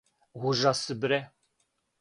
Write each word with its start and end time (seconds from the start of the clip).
Ужас 0.47 0.81
бре! 1.03 1.21